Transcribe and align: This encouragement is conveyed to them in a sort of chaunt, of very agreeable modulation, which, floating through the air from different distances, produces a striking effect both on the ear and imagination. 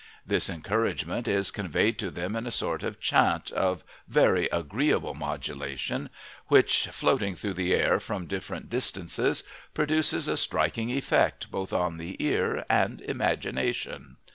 This 0.25 0.49
encouragement 0.49 1.27
is 1.27 1.51
conveyed 1.51 1.99
to 1.99 2.09
them 2.09 2.35
in 2.35 2.47
a 2.47 2.49
sort 2.49 2.81
of 2.81 2.99
chaunt, 2.99 3.51
of 3.51 3.83
very 4.07 4.45
agreeable 4.51 5.13
modulation, 5.13 6.09
which, 6.47 6.87
floating 6.87 7.35
through 7.35 7.53
the 7.53 7.75
air 7.75 7.99
from 7.99 8.25
different 8.25 8.67
distances, 8.67 9.43
produces 9.75 10.27
a 10.27 10.37
striking 10.37 10.89
effect 10.89 11.51
both 11.51 11.71
on 11.71 11.97
the 11.99 12.15
ear 12.19 12.65
and 12.67 12.99
imagination. 13.01 14.17